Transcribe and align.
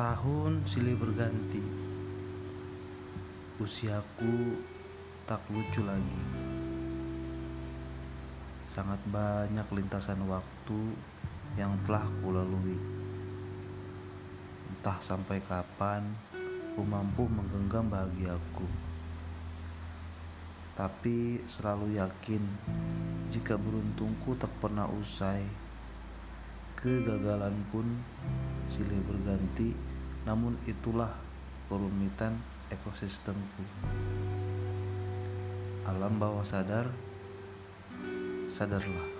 pun 0.00 0.64
silih 0.64 0.96
berganti. 0.96 1.60
Usiaku 3.60 4.56
tak 5.28 5.44
lucu 5.52 5.84
lagi. 5.84 6.24
Sangat 8.64 8.96
banyak 9.12 9.68
lintasan 9.68 10.24
waktu 10.24 10.96
yang 11.60 11.76
telah 11.84 12.08
kulalui. 12.24 12.80
Entah 14.72 14.96
sampai 15.04 15.44
kapan 15.44 16.16
ku 16.72 16.80
mampu 16.80 17.28
menggenggam 17.28 17.92
bahagiaku. 17.92 18.64
Tapi 20.80 21.44
selalu 21.44 22.00
yakin 22.00 22.40
jika 23.28 23.60
beruntungku 23.60 24.32
tak 24.40 24.50
pernah 24.64 24.88
usai. 24.88 25.44
Kegagalan 26.80 27.52
pun 27.68 27.84
silih 28.64 29.04
berganti, 29.04 29.99
namun 30.24 30.56
itulah 30.68 31.12
kerumitan 31.70 32.36
ekosistemku. 32.68 33.64
Alam 35.88 36.20
bawah 36.20 36.46
sadar, 36.46 36.90
sadarlah. 38.46 39.19